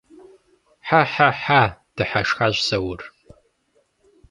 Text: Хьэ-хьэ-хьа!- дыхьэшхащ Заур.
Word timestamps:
Хьэ-хьэ-хьа!- 0.87 1.61
дыхьэшхащ 1.95 2.55
Заур. 2.67 3.01